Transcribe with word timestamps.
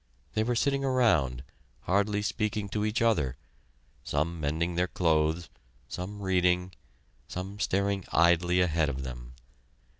They 0.33 0.43
were 0.43 0.55
sitting 0.55 0.83
around, 0.83 1.43
hardly 1.81 2.23
speaking 2.23 2.69
to 2.69 2.83
each 2.85 3.03
other, 3.03 3.37
some 4.03 4.39
mending 4.39 4.73
their 4.73 4.87
clothes, 4.87 5.47
some 5.87 6.23
reading, 6.23 6.73
some 7.27 7.59
staring 7.59 8.05
idly 8.11 8.61
ahead 8.61 8.89
of 8.89 9.03
them. 9.03 9.35